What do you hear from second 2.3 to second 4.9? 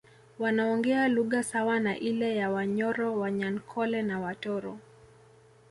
ya Wanyoro Wanyankole na Watoro